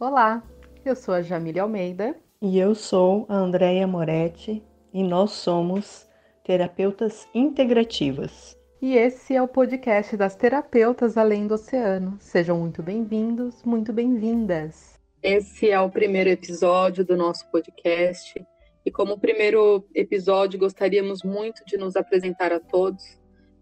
[0.00, 0.44] Olá,
[0.84, 2.14] eu sou a Jamília Almeida.
[2.40, 4.62] E eu sou a Andrea Moretti
[4.94, 6.08] e nós somos
[6.44, 8.56] terapeutas integrativas.
[8.80, 12.16] E esse é o podcast das terapeutas além do oceano.
[12.20, 14.94] Sejam muito bem-vindos, muito bem-vindas.
[15.20, 18.40] Esse é o primeiro episódio do nosso podcast.
[18.86, 23.02] E como primeiro episódio, gostaríamos muito de nos apresentar a todos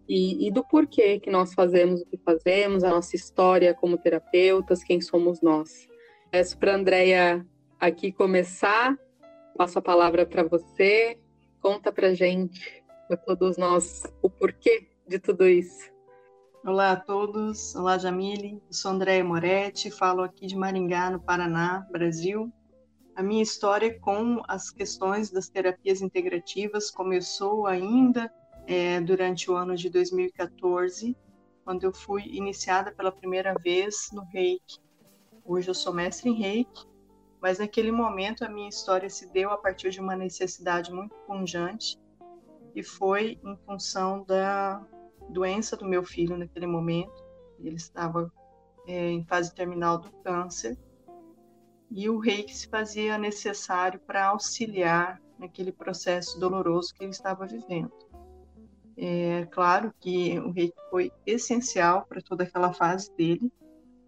[0.07, 4.83] e, e, do porquê que nós fazemos o que fazemos, a nossa história como terapeutas,
[4.83, 5.87] quem somos nós.
[6.29, 7.45] Peço para a Andrea
[7.79, 8.97] aqui começar,
[9.57, 11.17] passo a palavra para você,
[11.61, 15.89] conta para gente, para todos nós, o porquê de tudo isso.
[16.65, 21.87] Olá a todos, olá Jamile, eu sou Andréia Moretti, falo aqui de Maringá, no Paraná,
[21.89, 22.51] Brasil.
[23.15, 28.29] A minha história com as questões das terapias integrativas começou ainda
[28.67, 31.15] é, durante o ano de 2014,
[31.63, 34.86] quando eu fui iniciada pela primeira vez no Reiki.
[35.49, 36.85] Hoje eu sou mestre em Reiki,
[37.41, 41.97] mas naquele momento a minha história se deu a partir de uma necessidade muito pungente
[42.75, 44.85] e foi em função da
[45.29, 47.25] doença do meu filho naquele momento.
[47.61, 48.29] Ele estava
[48.85, 50.77] é, em fase terminal do câncer
[51.89, 57.93] e o reiki se fazia necessário para auxiliar naquele processo doloroso que ele estava vivendo.
[58.97, 63.49] É claro que o reiki foi essencial para toda aquela fase dele,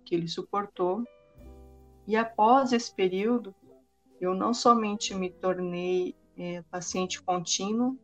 [0.03, 1.01] que ele suportou.
[2.09, 3.53] E após esse período,
[4.19, 7.99] eu não somente me tornei é, paciente contínuo,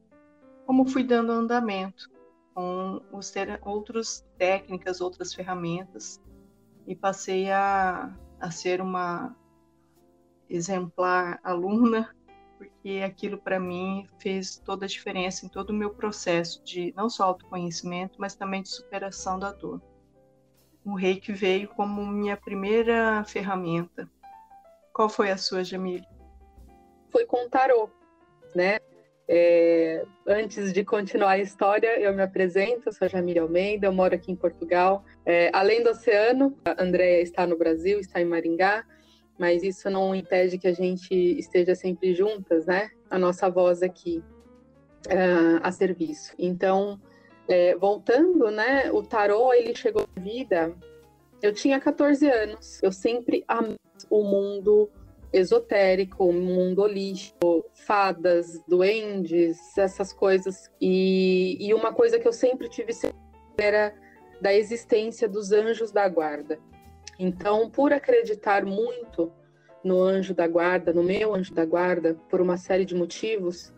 [0.68, 2.08] como fui dando andamento
[2.54, 6.22] com os ter, outras técnicas, outras ferramentas,
[6.86, 9.36] e passei a, a ser uma
[10.48, 12.16] exemplar aluna
[12.60, 17.10] porque aquilo para mim fez toda a diferença em todo o meu processo de não
[17.10, 19.82] só autoconhecimento, mas também de superação da dor.
[20.86, 24.08] O reiki veio como minha primeira ferramenta.
[24.94, 26.06] Qual foi a sua, Jamile?
[27.10, 27.90] Foi com tarô,
[28.56, 28.78] né?
[29.28, 34.14] É, antes de continuar a história, eu me apresento, sou a Jamile Almeida, eu moro
[34.14, 35.04] aqui em Portugal.
[35.26, 38.86] É, além do oceano, a Andrea está no Brasil, está em Maringá,
[39.40, 42.92] mas isso não impede que a gente esteja sempre juntas, né?
[43.10, 44.24] A nossa voz aqui
[45.08, 46.34] uh, a serviço.
[46.38, 47.02] Então,
[47.48, 48.92] é, voltando, né?
[48.92, 50.76] O tarô ele chegou à vida.
[51.42, 52.82] Eu tinha 14 anos.
[52.82, 53.78] Eu sempre amei
[54.10, 54.90] o mundo
[55.32, 60.72] esotérico, o mundo holístico, fadas, duendes, essas coisas.
[60.80, 62.94] E, e uma coisa que eu sempre tive
[63.58, 63.94] era
[64.42, 66.60] da existência dos anjos da guarda.
[67.18, 69.32] Então, por acreditar muito
[69.84, 73.74] no anjo da guarda, no meu anjo da guarda, por uma série de motivos,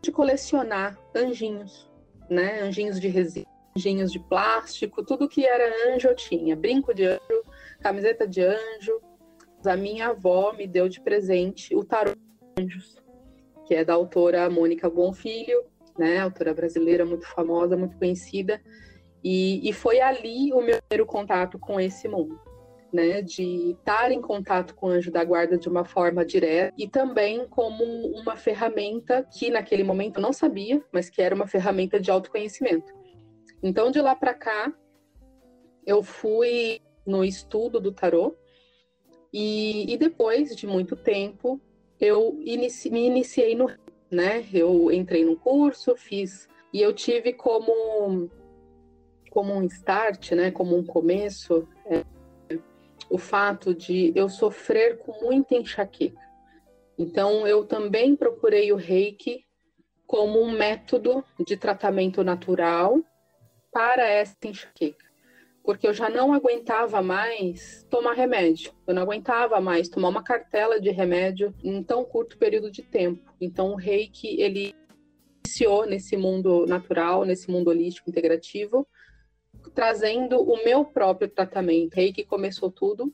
[0.00, 1.89] de colecionar anjinhos,
[2.30, 2.62] né?
[2.62, 3.46] Anjinhos de resina,
[3.76, 6.56] anjinhos de plástico, tudo que era anjo eu tinha.
[6.56, 7.42] Brinco de anjo,
[7.80, 9.00] camiseta de anjo.
[9.64, 12.12] A minha avó me deu de presente o tarô
[12.58, 12.96] anjos,
[13.66, 15.64] que é da autora Mônica Bonfilho,
[15.98, 16.18] né?
[16.18, 18.60] Autora brasileira muito famosa, muito conhecida.
[19.22, 22.40] E, e foi ali o meu primeiro contato com esse mundo
[22.92, 26.88] né, de estar em contato com o anjo da guarda de uma forma direta e
[26.88, 32.00] também como uma ferramenta que naquele momento eu não sabia, mas que era uma ferramenta
[32.00, 32.92] de autoconhecimento.
[33.62, 34.72] Então de lá para cá
[35.86, 38.34] eu fui no estudo do tarô
[39.32, 41.60] e, e depois de muito tempo
[42.00, 43.70] eu inici, me iniciei no,
[44.10, 44.44] né?
[44.52, 48.28] Eu entrei no curso, fiz e eu tive como
[49.30, 50.50] como um start, né?
[50.50, 51.68] Como um começo.
[53.10, 56.20] O fato de eu sofrer com muita enxaqueca.
[56.96, 59.44] Então, eu também procurei o reiki
[60.06, 63.00] como um método de tratamento natural
[63.72, 65.04] para essa enxaqueca,
[65.62, 70.80] porque eu já não aguentava mais tomar remédio, eu não aguentava mais tomar uma cartela
[70.80, 73.32] de remédio em tão curto período de tempo.
[73.40, 74.74] Então, o reiki, ele
[75.46, 78.86] iniciou nesse mundo natural, nesse mundo holístico integrativo,
[79.74, 81.94] trazendo o meu próprio tratamento.
[81.94, 83.12] Reiki começou tudo.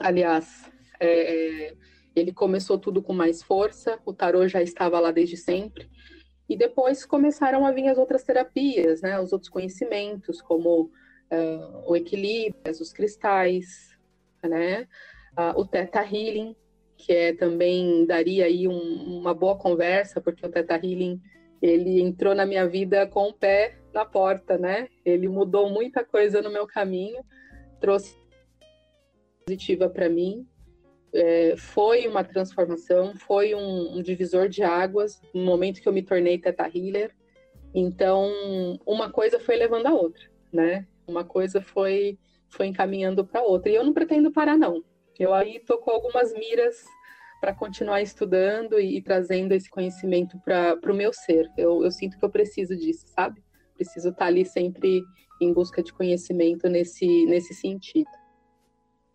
[0.00, 0.70] Aliás,
[1.00, 1.74] é, é,
[2.14, 3.98] ele começou tudo com mais força.
[4.04, 5.88] O tarô já estava lá desde sempre.
[6.48, 9.18] E depois começaram a vir as outras terapias, né?
[9.18, 10.90] Os outros conhecimentos, como
[11.30, 13.96] uh, o equilíbrio, os cristais,
[14.42, 14.86] né?
[15.36, 16.54] Uh, o Theta Healing,
[16.96, 21.20] que é também daria aí um, uma boa conversa, porque o Theta Healing
[21.62, 24.88] ele entrou na minha vida com o pé na porta, né?
[25.04, 27.24] Ele mudou muita coisa no meu caminho,
[27.80, 28.16] trouxe
[29.46, 30.46] positiva para mim.
[31.12, 36.02] É, foi uma transformação, foi um, um, divisor de águas no momento que eu me
[36.02, 37.14] tornei Teta Healer.
[37.72, 38.32] Então,
[38.84, 40.86] uma coisa foi levando a outra, né?
[41.06, 42.18] Uma coisa foi
[42.48, 43.70] foi encaminhando para outra.
[43.70, 44.82] E eu não pretendo parar não,
[45.18, 46.84] Eu aí tô com algumas miras
[47.40, 51.50] para continuar estudando e, e, trazendo esse conhecimento para o meu ser.
[51.58, 53.43] Eu, eu sinto que eu preciso disso, sabe?
[53.74, 55.02] Preciso estar tá ali sempre
[55.40, 58.10] em busca de conhecimento nesse, nesse sentido.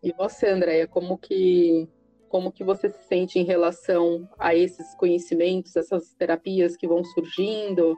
[0.01, 1.87] E você, Andréia, como que
[2.29, 7.97] como que você se sente em relação a esses conhecimentos, essas terapias que vão surgindo?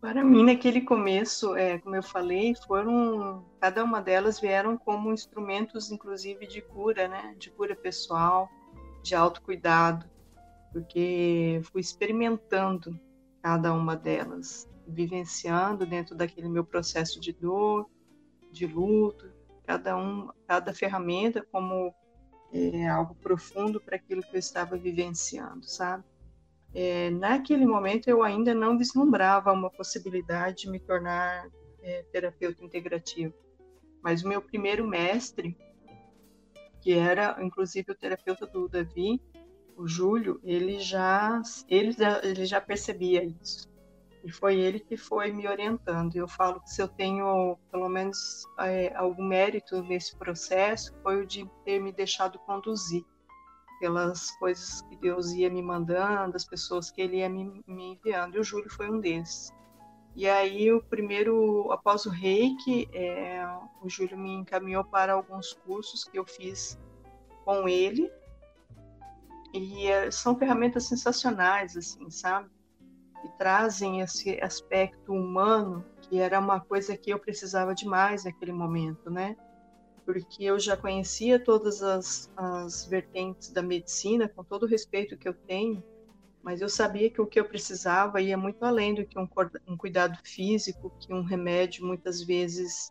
[0.00, 5.90] Para mim, naquele começo, é, como eu falei, foram cada uma delas vieram como instrumentos,
[5.90, 8.48] inclusive de cura, né, de cura pessoal,
[9.02, 10.08] de autocuidado,
[10.72, 12.98] porque fui experimentando
[13.42, 17.88] cada uma delas, vivenciando dentro daquele meu processo de dor,
[18.50, 19.32] de luto,
[19.64, 21.94] cada um, cada ferramenta como
[22.52, 26.04] é, algo profundo para aquilo que eu estava vivenciando, sabe?
[26.74, 31.46] É, naquele momento eu ainda não vislumbrava uma possibilidade de me tornar
[31.82, 33.34] é, terapeuta integrativo,
[34.02, 35.56] mas o meu primeiro mestre,
[36.80, 39.20] que era inclusive o terapeuta do Davi,
[39.76, 43.71] o Júlio, ele já ele ele já percebia isso.
[44.24, 46.14] E foi ele que foi me orientando.
[46.14, 51.26] Eu falo que se eu tenho, pelo menos, é, algum mérito nesse processo, foi o
[51.26, 53.04] de ter me deixado conduzir
[53.80, 58.36] pelas coisas que Deus ia me mandando, as pessoas que Ele ia me, me enviando.
[58.36, 59.52] E o Júlio foi um desses.
[60.14, 63.44] E aí, o primeiro, após o reiki, é,
[63.80, 66.78] o Júlio me encaminhou para alguns cursos que eu fiz
[67.44, 68.08] com ele.
[69.52, 72.48] E é, são ferramentas sensacionais, assim, sabe?
[73.22, 79.08] Que trazem esse aspecto humano, que era uma coisa que eu precisava demais naquele momento,
[79.08, 79.36] né?
[80.04, 85.28] Porque eu já conhecia todas as, as vertentes da medicina, com todo o respeito que
[85.28, 85.82] eu tenho,
[86.42, 89.28] mas eu sabia que o que eu precisava ia muito além do que um,
[89.68, 92.90] um cuidado físico, que um remédio muitas vezes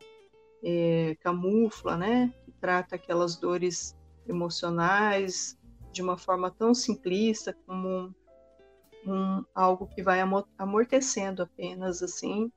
[0.63, 2.33] é, camufla, né?
[2.45, 3.94] Que trata aquelas dores
[4.25, 5.60] emocionais
[5.92, 8.16] de uma forma tão simplista como
[9.06, 10.19] um, algo que vai
[10.57, 12.51] amortecendo apenas assim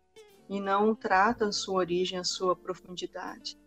[0.49, 3.59] e não trata a sua origem, a sua profundidade.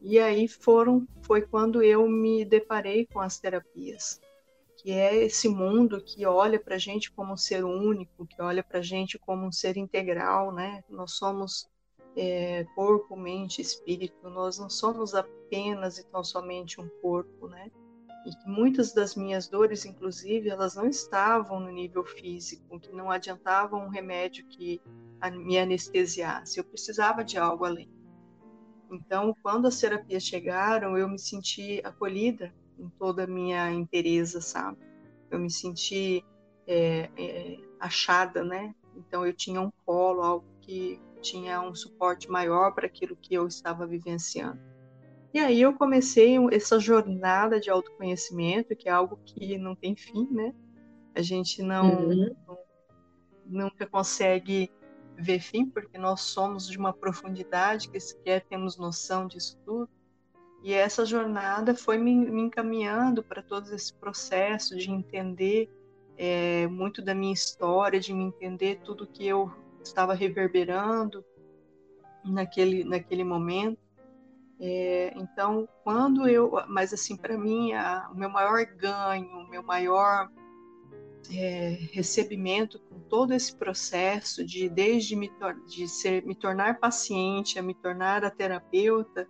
[0.00, 4.20] E aí foram foi quando eu me deparei com as terapias,
[4.76, 8.62] que é esse mundo que olha para a gente como um ser único, que olha
[8.62, 10.84] para a gente como um ser integral, né?
[10.90, 11.66] Nós somos
[12.16, 14.28] é, corpo, mente, espírito.
[14.28, 17.70] Nós não somos apenas e tão somente um corpo, né?
[18.24, 23.10] E que muitas das minhas dores, inclusive, elas não estavam no nível físico, que não
[23.10, 24.80] adiantava um remédio que
[25.32, 27.90] me anestesiasse, eu precisava de algo além.
[28.90, 34.78] Então, quando as terapias chegaram, eu me senti acolhida em toda a minha inteireza, sabe?
[35.30, 36.24] Eu me senti
[36.66, 38.74] é, é, achada, né?
[38.96, 43.46] Então, eu tinha um colo, algo que tinha um suporte maior para aquilo que eu
[43.46, 44.60] estava vivenciando.
[45.34, 50.28] E aí eu comecei essa jornada de autoconhecimento, que é algo que não tem fim,
[50.30, 50.54] né?
[51.12, 52.36] A gente não, uhum.
[52.46, 52.58] não
[53.44, 54.70] nunca consegue
[55.16, 59.88] ver fim, porque nós somos de uma profundidade que sequer temos noção disso tudo.
[60.62, 65.68] E essa jornada foi me, me encaminhando para todo esse processo de entender
[66.16, 69.52] é, muito da minha história, de me entender tudo que eu
[69.82, 71.24] estava reverberando
[72.24, 73.83] naquele, naquele momento.
[74.66, 79.62] É, então, quando eu, mas assim, para mim, a, o meu maior ganho, o meu
[79.62, 80.30] maior
[81.30, 85.30] é, recebimento com todo esse processo de desde me,
[85.68, 89.28] de ser, me tornar paciente a me tornar a terapeuta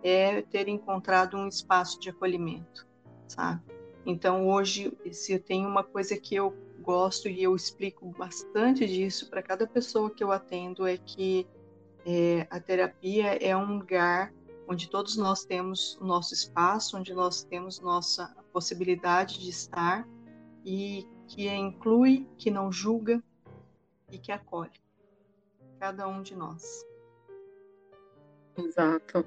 [0.00, 2.86] é ter encontrado um espaço de acolhimento,
[3.26, 3.60] sabe?
[4.06, 9.28] Então hoje se eu tenho uma coisa que eu gosto e eu explico bastante disso
[9.28, 11.48] para cada pessoa que eu atendo é que
[12.06, 14.32] é, a terapia é um lugar
[14.68, 20.06] onde todos nós temos o nosso espaço, onde nós temos nossa possibilidade de estar
[20.64, 23.22] e que inclui, que não julga
[24.12, 24.70] e que acolhe
[25.80, 26.84] cada um de nós.
[28.56, 29.24] Exato.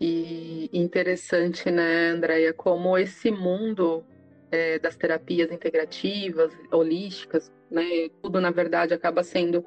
[0.00, 4.04] E interessante, né, Andréia, como esse mundo
[4.50, 9.64] é, das terapias integrativas, holísticas, né, tudo na verdade acaba sendo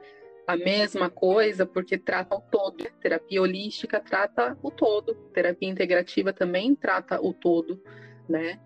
[0.47, 2.85] a mesma coisa porque trata o todo.
[3.01, 7.81] Terapia holística trata o todo, terapia integrativa também trata o todo,
[8.27, 8.59] né?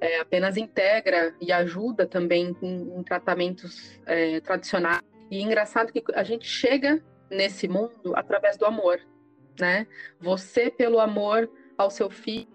[0.00, 5.00] É, apenas integra e ajuda também em, em tratamentos é, tradicionais.
[5.30, 9.00] E engraçado que a gente chega nesse mundo através do amor,
[9.58, 9.86] né?
[10.20, 11.48] Você pelo amor
[11.78, 12.48] ao seu filho,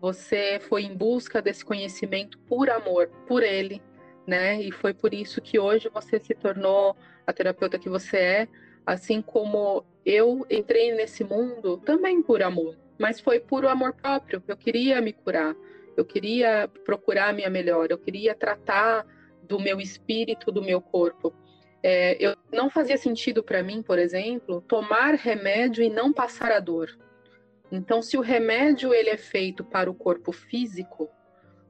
[0.00, 3.82] você foi em busca desse conhecimento por amor, por ele,
[4.28, 4.60] né?
[4.60, 6.94] E foi por isso que hoje você se tornou
[7.26, 8.48] a terapeuta que você é,
[8.84, 14.42] assim como eu entrei nesse mundo também por amor, mas foi puro amor próprio.
[14.46, 15.56] Eu queria me curar,
[15.96, 19.06] eu queria procurar a minha melhor, eu queria tratar
[19.42, 21.32] do meu espírito, do meu corpo.
[21.82, 26.60] É, eu não fazia sentido para mim, por exemplo, tomar remédio e não passar a
[26.60, 26.90] dor.
[27.72, 31.08] Então, se o remédio ele é feito para o corpo físico,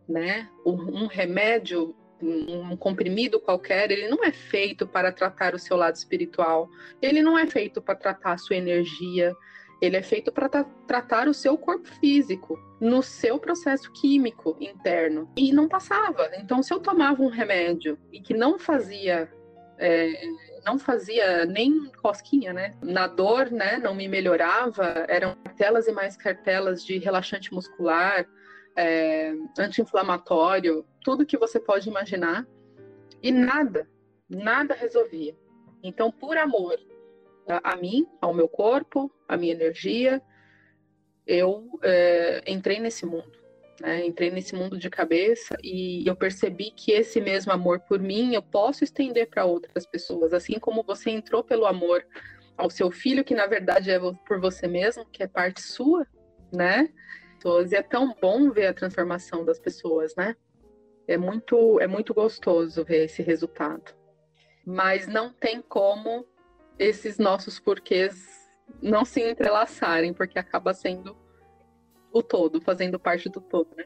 [0.08, 0.48] né?
[0.66, 6.68] Um remédio, um comprimido qualquer, ele não é feito para tratar o seu lado espiritual.
[7.00, 9.34] Ele não é feito para tratar a sua energia.
[9.80, 15.30] Ele é feito para tra tratar o seu corpo físico, no seu processo químico interno.
[15.37, 16.30] E não passava.
[16.37, 19.30] Então, se eu tomava um remédio e que não fazia
[19.78, 20.20] é,
[20.64, 22.75] não fazia nem cosquinha, né?
[22.82, 23.78] Na dor, né?
[23.78, 25.06] Não me melhorava.
[25.08, 28.26] Eram cartelas e mais cartelas de relaxante muscular,
[28.78, 32.47] é, anti-inflamatório, tudo que você pode imaginar.
[33.20, 33.90] E nada,
[34.30, 35.37] nada resolvia.
[35.82, 36.78] Então, por amor
[37.49, 40.23] a, a mim, ao meu corpo, à minha energia,
[41.26, 43.32] eu é, entrei nesse mundo.
[43.80, 44.06] Né?
[44.06, 48.42] Entrei nesse mundo de cabeça e eu percebi que esse mesmo amor por mim eu
[48.42, 52.06] posso estender para outras pessoas, assim como você entrou pelo amor
[52.56, 56.06] ao seu filho, que na verdade é por você mesmo, que é parte sua,
[56.52, 56.88] né?
[57.73, 60.37] E é tão bom ver a transformação das pessoas, né?
[61.07, 63.95] É muito, é muito gostoso ver esse resultado.
[64.66, 66.26] Mas não tem como
[66.78, 68.49] esses nossos porquês
[68.83, 71.16] não se entrelaçarem, porque acaba sendo
[72.12, 73.85] o todo, fazendo parte do todo, né?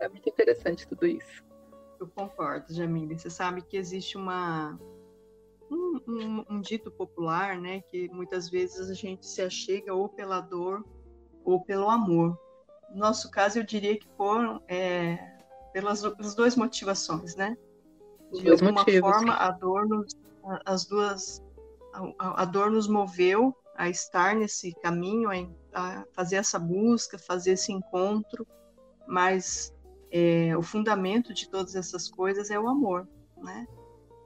[0.00, 1.44] É muito interessante tudo isso.
[1.98, 3.18] Eu concordo, Jamile.
[3.18, 4.78] Você sabe que existe uma
[5.70, 10.40] um, um, um, dito popular, né, que muitas vezes a gente se achega ou pela
[10.40, 10.84] dor
[11.44, 12.36] ou pelo amor.
[12.90, 15.18] No nosso caso, eu diria que foram é,
[15.72, 17.56] pelas, pelas duas motivações, né?
[18.32, 19.10] De dois alguma motivos.
[19.10, 20.16] forma, a dor nos,
[20.64, 21.42] as duas
[22.18, 25.34] a, a dor nos moveu a estar nesse caminho, a
[25.72, 28.46] a fazer essa busca, fazer esse encontro,
[29.06, 29.74] mas
[30.10, 33.66] é, o fundamento de todas essas coisas é o amor, né?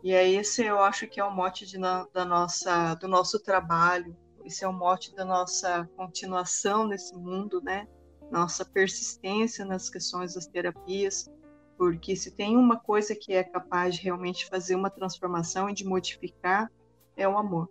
[0.02, 4.16] E é esse eu acho que é o mote de, da nossa, do nosso trabalho,
[4.44, 7.88] esse é o mote da nossa continuação nesse mundo, né?
[8.30, 11.30] Nossa persistência nas questões das terapias,
[11.76, 15.84] porque se tem uma coisa que é capaz de realmente fazer uma transformação e de
[15.84, 16.70] modificar,
[17.16, 17.68] é o amor.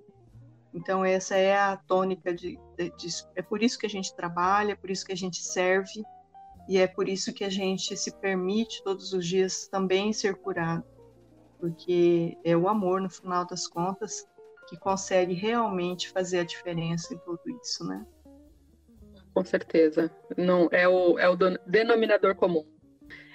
[0.74, 4.72] Então, essa é a tônica de, de, de, É por isso que a gente trabalha,
[4.72, 6.03] é por isso que a gente serve,
[6.67, 10.83] e é por isso que a gente se permite todos os dias também ser curado.
[11.60, 14.27] Porque é o amor, no final das contas,
[14.67, 18.05] que consegue realmente fazer a diferença em tudo isso, né?
[19.34, 20.12] Com certeza.
[20.38, 21.36] Não, é, o, é o
[21.66, 22.66] denominador comum.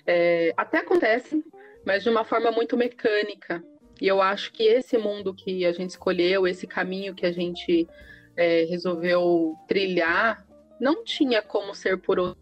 [0.06, 1.44] É, até acontece,
[1.84, 3.62] mas de uma forma muito mecânica.
[4.00, 7.88] E eu acho que esse mundo que a gente escolheu, esse caminho que a gente
[8.36, 10.46] é, resolveu trilhar,
[10.80, 12.38] não tinha como ser por outro.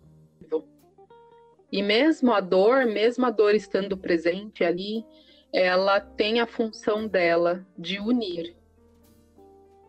[1.72, 5.04] E mesmo a dor, mesmo a dor estando presente ali,
[5.52, 8.54] ela tem a função dela de unir.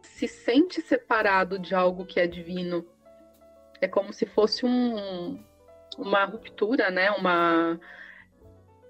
[0.02, 2.86] Se sente separado de algo que é divino,
[3.82, 5.44] é como se fosse um,
[5.98, 7.12] uma ruptura, né?
[7.12, 7.80] Uma,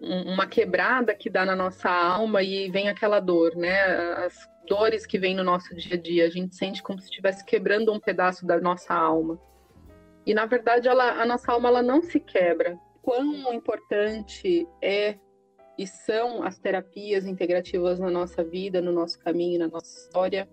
[0.01, 3.81] uma quebrada que dá na nossa alma e vem aquela dor, né?
[4.25, 7.43] As dores que vêm no nosso dia a dia, a gente sente como se estivesse
[7.45, 9.39] quebrando um pedaço da nossa alma.
[10.25, 12.77] E na verdade, ela, a nossa alma ela não se quebra.
[13.01, 15.17] Quão importante é
[15.77, 20.49] e são as terapias integrativas na nossa vida, no nosso caminho, na nossa história.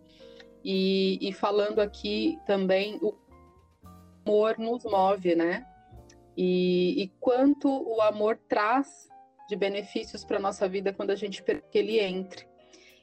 [0.62, 3.12] E, e falando aqui também o
[4.24, 5.66] amor nos move, né?
[6.36, 9.08] E, e quanto o amor traz
[9.48, 12.46] de benefícios para nossa vida quando a gente que ele entre.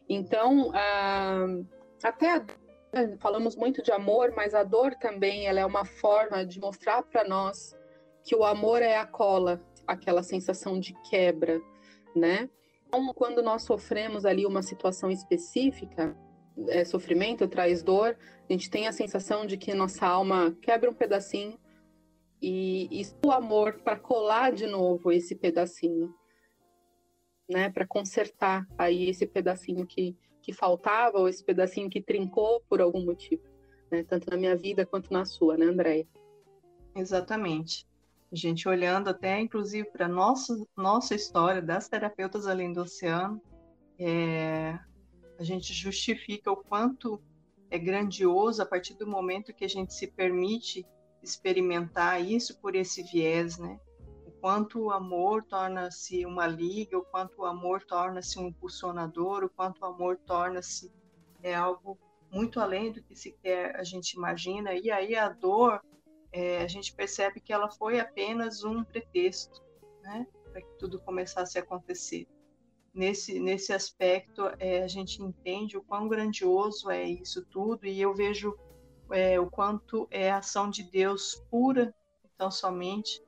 [0.09, 0.71] Então,
[2.03, 2.45] até a,
[3.19, 7.23] falamos muito de amor, mas a dor também ela é uma forma de mostrar para
[7.23, 7.75] nós
[8.23, 11.61] que o amor é a cola, aquela sensação de quebra,
[12.15, 12.49] né?
[12.87, 16.15] Então, quando nós sofremos ali uma situação específica,
[16.69, 18.17] é, sofrimento traz dor,
[18.49, 21.57] a gente tem a sensação de que nossa alma quebra um pedacinho
[22.41, 26.13] e, e o amor para colar de novo esse pedacinho
[27.51, 32.81] né, para consertar aí esse pedacinho que, que faltava ou esse pedacinho que trincou por
[32.81, 33.43] algum motivo,
[33.91, 36.07] né, tanto na minha vida quanto na sua, né, Andréia?
[36.95, 37.85] Exatamente.
[38.31, 43.41] A gente olhando até, inclusive, para nossa nossa história das terapeutas além do oceano,
[43.99, 44.79] é,
[45.41, 47.21] a gente justifica o quanto
[47.69, 50.85] é grandioso a partir do momento que a gente se permite
[51.23, 53.79] experimentar isso por esse viés, né?
[54.41, 59.81] quanto o amor torna-se uma liga, o quanto o amor torna-se um impulsionador, o quanto
[59.81, 60.91] o amor torna-se
[61.43, 61.97] é algo
[62.31, 64.73] muito além do que sequer a gente imagina.
[64.73, 65.79] E aí a dor,
[66.31, 69.61] é, a gente percebe que ela foi apenas um pretexto,
[70.01, 72.27] né, para que tudo começasse a acontecer.
[72.93, 78.13] Nesse, nesse aspecto, é, a gente entende o quão grandioso é isso tudo, e eu
[78.13, 78.57] vejo
[79.11, 81.93] é, o quanto é a ação de Deus pura,
[82.35, 83.23] então somente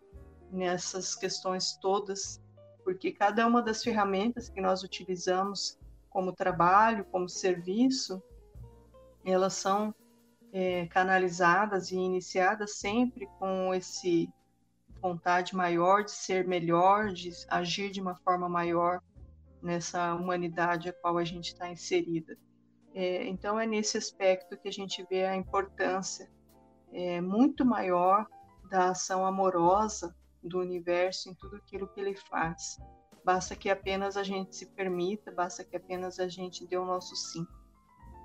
[0.52, 2.42] nessas questões todas,
[2.84, 5.80] porque cada uma das ferramentas que nós utilizamos
[6.10, 8.22] como trabalho, como serviço,
[9.26, 9.96] elas são
[10.52, 14.30] é, canalizadas e iniciadas sempre com esse
[15.02, 19.02] vontade maior de ser melhor, de agir de uma forma maior
[19.64, 22.38] nessa humanidade a qual a gente está inserida.
[22.94, 26.30] É, então é nesse aspecto que a gente vê a importância
[26.92, 28.28] é, muito maior
[28.70, 32.78] da ação amorosa do universo em tudo aquilo que ele faz.
[33.26, 37.16] Basta que apenas a gente se permita, basta que apenas a gente dê o nosso
[37.16, 37.48] sim.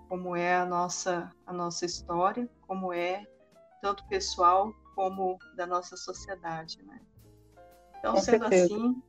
[0.09, 3.25] Como é a nossa a nossa história, como é
[3.80, 7.00] tanto pessoal como da nossa sociedade, né?
[7.99, 8.75] Então, Com sendo certeza.
[8.75, 9.02] assim,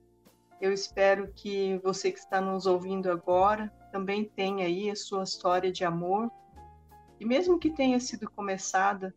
[0.61, 5.71] eu espero que você que está nos ouvindo agora também tenha aí a sua história
[5.71, 6.29] de amor.
[7.19, 9.15] E mesmo que tenha sido começada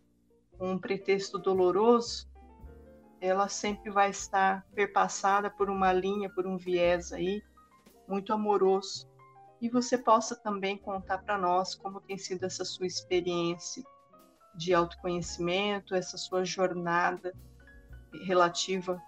[0.57, 2.29] com um pretexto doloroso,
[3.21, 7.43] ela sempre vai estar perpassada por uma linha, por um viés aí
[8.09, 9.09] muito amoroso.
[9.61, 13.83] E você possa também contar para nós como tem sido essa sua experiência
[14.55, 17.33] de autoconhecimento, essa sua jornada
[18.27, 19.01] relativa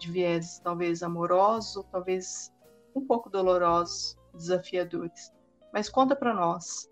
[0.00, 2.52] de viés talvez amorosos, talvez
[2.94, 5.32] um pouco dolorosos, desafiadores.
[5.72, 6.90] Mas conta para nós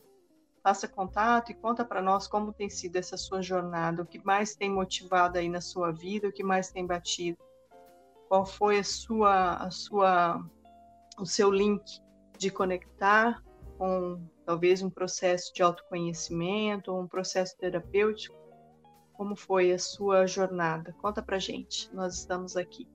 [0.69, 4.55] faça contato e conta para nós como tem sido essa sua jornada, o que mais
[4.55, 7.39] tem motivado aí na sua vida, o que mais tem batido.
[8.29, 10.45] Qual foi a sua, a sua,
[11.19, 11.83] o seu link
[12.37, 13.43] de conectar
[13.79, 18.37] com talvez um processo de autoconhecimento um processo terapêutico?
[19.15, 20.95] Como foi a sua jornada?
[21.01, 21.93] Conta para gente.
[21.95, 22.87] Nós estamos aqui.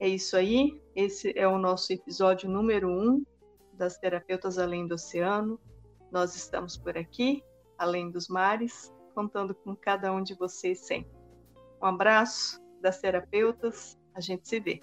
[0.00, 0.80] É isso aí.
[0.96, 3.22] Esse é o nosso episódio número um
[3.74, 5.60] das terapeutas além do oceano.
[6.10, 7.44] Nós estamos por aqui,
[7.76, 11.12] além dos mares, contando com cada um de vocês sempre.
[11.82, 14.80] Um abraço das terapeutas, a gente se vê.